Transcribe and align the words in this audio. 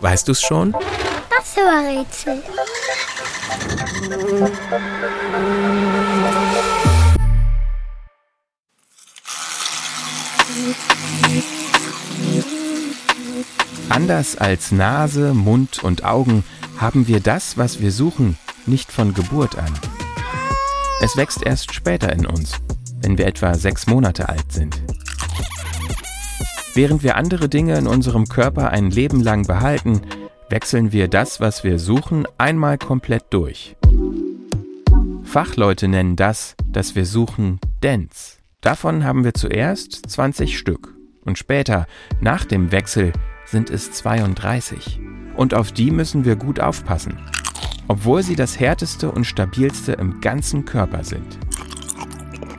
Weißt 0.00 0.28
du's 0.28 0.40
schon? 0.40 0.72
Das 0.72 1.56
war 1.56 1.82
Rätsel. 1.82 2.42
Anders 13.88 14.36
als 14.36 14.72
Nase, 14.72 15.34
Mund 15.34 15.82
und 15.82 16.04
Augen 16.04 16.44
haben 16.78 17.08
wir 17.08 17.20
das, 17.20 17.58
was 17.58 17.80
wir 17.80 17.90
suchen, 17.90 18.38
nicht 18.66 18.92
von 18.92 19.14
Geburt 19.14 19.56
an. 19.58 19.72
Es 21.00 21.16
wächst 21.16 21.42
erst 21.42 21.74
später 21.74 22.12
in 22.12 22.26
uns, 22.26 22.52
wenn 23.02 23.18
wir 23.18 23.26
etwa 23.26 23.54
sechs 23.54 23.86
Monate 23.86 24.28
alt 24.28 24.52
sind. 24.52 24.80
Während 26.78 27.02
wir 27.02 27.16
andere 27.16 27.48
Dinge 27.48 27.76
in 27.76 27.88
unserem 27.88 28.28
Körper 28.28 28.70
ein 28.70 28.92
Leben 28.92 29.20
lang 29.20 29.44
behalten, 29.48 30.00
wechseln 30.48 30.92
wir 30.92 31.08
das, 31.08 31.40
was 31.40 31.64
wir 31.64 31.80
suchen, 31.80 32.24
einmal 32.38 32.78
komplett 32.78 33.24
durch. 33.30 33.74
Fachleute 35.24 35.88
nennen 35.88 36.14
das, 36.14 36.54
das 36.70 36.94
wir 36.94 37.04
suchen, 37.04 37.58
Dents. 37.82 38.38
Davon 38.60 39.02
haben 39.02 39.24
wir 39.24 39.34
zuerst 39.34 40.08
20 40.08 40.56
Stück 40.56 40.94
und 41.24 41.36
später, 41.36 41.88
nach 42.20 42.44
dem 42.44 42.70
Wechsel, 42.70 43.12
sind 43.44 43.70
es 43.70 43.90
32. 43.90 45.00
Und 45.34 45.54
auf 45.54 45.72
die 45.72 45.90
müssen 45.90 46.24
wir 46.24 46.36
gut 46.36 46.60
aufpassen, 46.60 47.18
obwohl 47.88 48.22
sie 48.22 48.36
das 48.36 48.60
härteste 48.60 49.10
und 49.10 49.24
stabilste 49.24 49.94
im 49.94 50.20
ganzen 50.20 50.64
Körper 50.64 51.02
sind. 51.02 51.40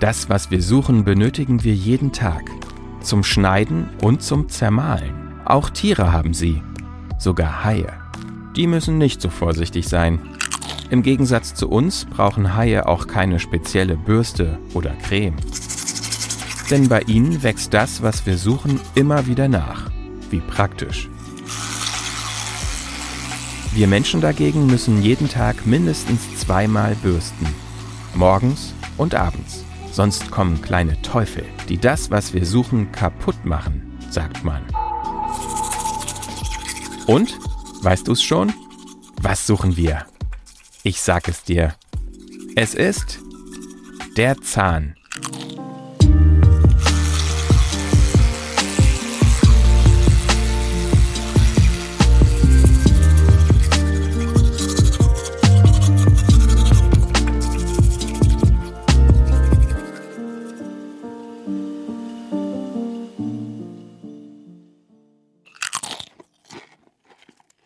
Das, 0.01 0.27
was 0.27 0.51
wir 0.51 0.61
suchen, 0.61 1.05
benötigen 1.05 1.63
wir 1.63 1.73
jeden 1.73 2.11
Tag. 2.11 2.58
Zum 3.02 3.23
Schneiden 3.23 3.89
und 4.02 4.21
zum 4.21 4.49
Zermahlen. 4.49 5.13
Auch 5.45 5.70
Tiere 5.70 6.12
haben 6.12 6.34
sie. 6.34 6.62
Sogar 7.17 7.63
Haie. 7.63 7.91
Die 8.55 8.67
müssen 8.67 8.97
nicht 8.97 9.22
so 9.22 9.30
vorsichtig 9.30 9.88
sein. 9.88 10.19
Im 10.89 11.02
Gegensatz 11.03 11.53
zu 11.53 11.69
uns 11.69 12.06
brauchen 12.06 12.56
Haie 12.56 12.88
auch 12.88 13.08
keine 13.08 13.39
spezielle 13.39 13.95
Bürste 13.95 14.58
oder 14.73 14.91
Creme. 14.91 15.38
Denn 16.69 16.89
bei 16.89 17.02
ihnen 17.02 17.41
wächst 17.41 17.73
das, 17.73 18.02
was 18.02 18.25
wir 18.25 18.38
suchen, 18.38 18.80
immer 18.95 19.28
wieder 19.28 19.47
nach. 19.47 19.89
Wie 20.30 20.39
praktisch. 20.39 21.09
Wir 23.73 23.88
Menschen 23.88 24.19
dagegen 24.19 24.66
müssen 24.67 25.02
jeden 25.02 25.30
Tag 25.30 25.66
mindestens 25.66 26.38
zweimal 26.38 26.95
bürsten. 26.95 27.47
Morgens 28.13 28.73
und 28.97 29.16
abends. 29.16 29.63
Sonst 30.00 30.31
kommen 30.31 30.61
kleine 30.61 31.02
Teufel, 31.02 31.44
die 31.67 31.78
das, 31.78 32.09
was 32.09 32.33
wir 32.33 32.45
suchen, 32.45 32.89
kaputt 32.94 33.44
machen, 33.44 34.00
sagt 34.09 34.45
man. 34.45 34.66
Und? 37.06 37.38
Weißt 37.81 38.08
du's 38.08 38.23
schon? 38.23 38.53
Was 39.22 39.45
suchen 39.45 39.75
wir? 39.75 40.06
Ich 40.83 41.02
sag 41.02 41.28
es 41.28 41.44
dir. 41.44 41.75
Es 42.56 42.75
ist 42.75 43.19
der 44.16 44.39
Zahn. 44.39 44.95